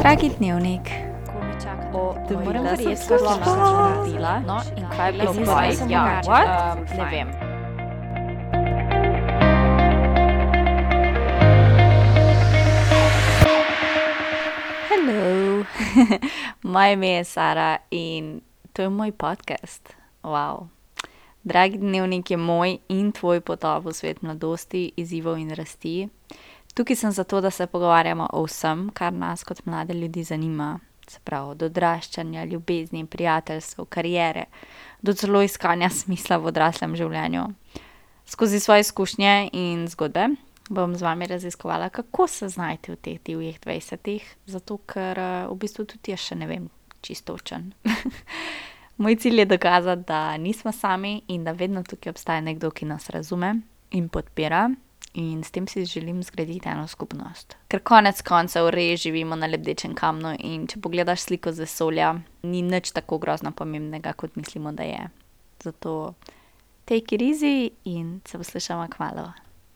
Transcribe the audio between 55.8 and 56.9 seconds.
želim zgraditi eno